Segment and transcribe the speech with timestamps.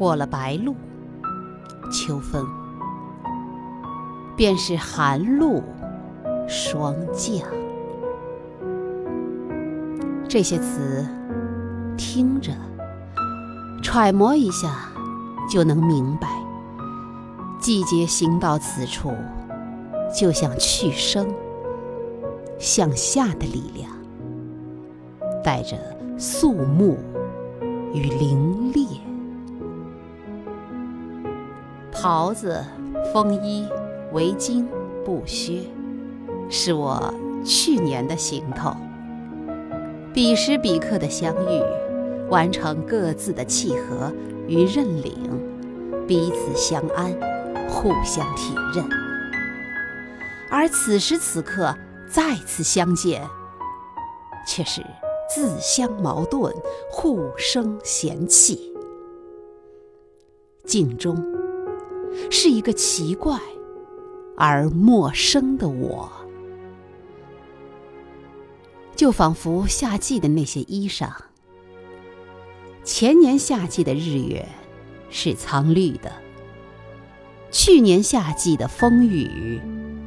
[0.00, 0.74] 过了白露，
[1.92, 2.48] 秋风
[4.34, 5.62] 便是寒露
[6.48, 7.46] 霜降。
[10.26, 11.06] 这些词
[11.98, 12.50] 听着，
[13.82, 14.88] 揣摩一下
[15.50, 16.28] 就能明白。
[17.60, 19.12] 季节行到此处，
[20.18, 21.28] 就像去生、
[22.58, 23.90] 向下的力量，
[25.44, 25.76] 带着
[26.16, 26.96] 肃穆
[27.92, 28.98] 与凌冽。
[32.02, 32.64] 袍子、
[33.12, 33.68] 风衣、
[34.12, 34.64] 围巾、
[35.04, 35.60] 布靴，
[36.48, 37.12] 是我
[37.44, 38.74] 去年的行头。
[40.14, 41.62] 彼时彼刻的相遇，
[42.30, 44.10] 完成各自的契合
[44.48, 45.14] 与认领，
[46.08, 47.12] 彼此相安，
[47.68, 48.82] 互相体认。
[50.50, 51.76] 而此时此刻
[52.10, 53.22] 再次相见，
[54.48, 54.80] 却是
[55.28, 56.50] 自相矛盾，
[56.90, 58.72] 互生嫌弃。
[60.64, 61.22] 镜中
[62.30, 63.38] 是一个奇怪
[64.36, 66.10] 而陌生的我。
[68.96, 71.08] 就仿佛夏季的那些衣裳。
[72.84, 74.46] 前年夏季的日月
[75.08, 76.12] 是苍绿的，
[77.50, 79.60] 去年夏季的风雨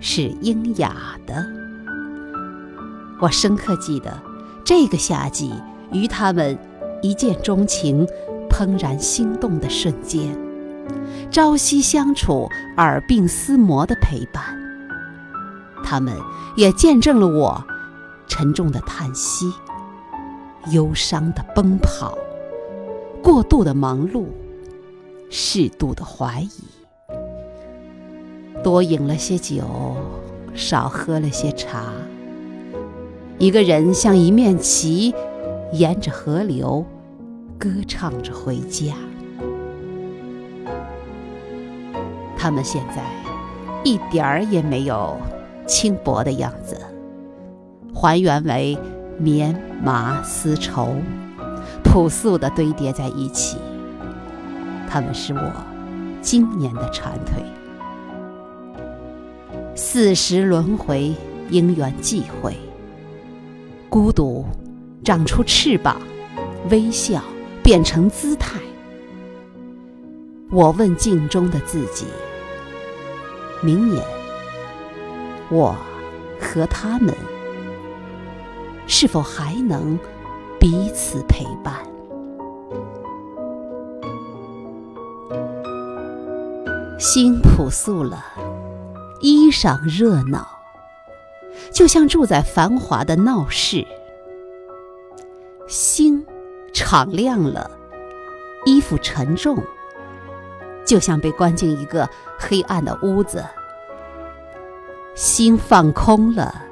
[0.00, 1.44] 是阴雅的。
[3.20, 4.22] 我深刻记得
[4.64, 5.52] 这个夏季
[5.92, 6.56] 与他们
[7.02, 8.06] 一见钟情、
[8.48, 10.36] 怦然心动的瞬间，
[11.30, 14.42] 朝夕相处、耳鬓厮磨的陪伴。
[15.84, 16.14] 他们
[16.56, 17.64] 也见证了我。
[18.28, 19.52] 沉重的叹息，
[20.72, 22.18] 忧伤的奔跑，
[23.22, 24.26] 过度的忙碌，
[25.30, 26.64] 适度的怀疑，
[28.64, 29.64] 多饮了些酒，
[30.54, 31.84] 少喝了些茶。
[33.38, 35.14] 一个人像一面旗，
[35.72, 36.84] 沿着河流，
[37.56, 38.92] 歌唱着回家。
[42.36, 43.02] 他们现在
[43.82, 45.16] 一点儿也没有
[45.66, 46.76] 轻薄的样子。
[47.94, 48.78] 还原为
[49.18, 50.94] 棉麻丝绸，
[51.82, 53.56] 朴素的堆叠在一起。
[54.88, 55.52] 他们是我
[56.20, 57.42] 今年的蝉蜕。
[59.74, 61.14] 四时轮回，
[61.50, 62.56] 因缘际会，
[63.88, 64.44] 孤独
[65.02, 65.96] 长出翅膀，
[66.70, 67.22] 微笑
[67.62, 68.58] 变成姿态。
[70.48, 72.06] 我问镜中的自己：
[73.62, 74.04] 明年，
[75.50, 75.74] 我
[76.40, 77.12] 和他们。
[78.86, 79.98] 是否还能
[80.60, 81.74] 彼此陪伴？
[86.96, 88.24] 心朴素了，
[89.20, 90.46] 衣裳热闹，
[91.72, 93.84] 就像住在繁华的闹市；
[95.66, 96.24] 心
[96.72, 97.68] 敞亮了，
[98.64, 99.60] 衣服沉重，
[100.86, 102.08] 就像被关进一个
[102.38, 103.40] 黑暗的屋子；
[105.14, 106.62] 心放空了。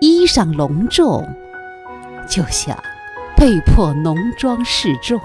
[0.00, 1.28] 衣裳隆重，
[2.28, 2.76] 就像
[3.36, 5.18] 被迫浓妆示众；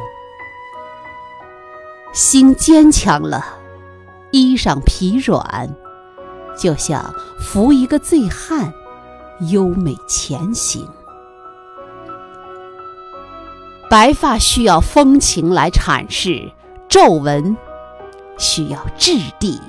[2.11, 3.45] 心坚强了，
[4.31, 5.69] 衣裳疲软，
[6.57, 8.73] 就像扶一个醉汉，
[9.51, 10.87] 优美前行。
[13.91, 16.51] 白发需要风情来阐释，
[16.89, 17.55] 皱纹
[18.37, 19.61] 需要质地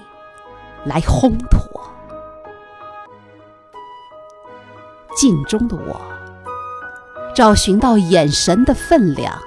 [0.84, 1.60] 来烘托。
[5.16, 6.00] 镜中的我，
[7.34, 9.40] 找寻到眼神的分量，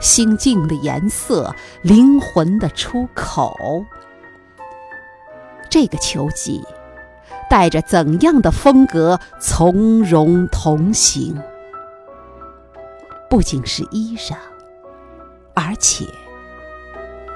[0.00, 3.84] 心境的颜色，灵魂的出口。
[5.68, 6.64] 这个秋季，
[7.50, 11.40] 带着怎样的风格从容同行？
[13.28, 14.34] 不仅是衣裳，
[15.54, 16.06] 而且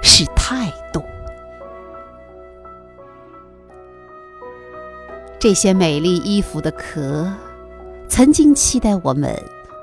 [0.02, 1.02] 是态度。
[5.46, 7.32] 这些美丽衣服的壳。
[8.08, 9.32] 曾经期待我们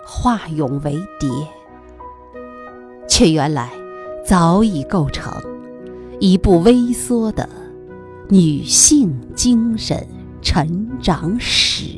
[0.05, 1.29] 化蛹为蝶，
[3.07, 3.71] 却原来
[4.25, 5.31] 早已构成
[6.19, 7.47] 一部微缩的
[8.27, 10.05] 女性精神
[10.41, 11.91] 成长史。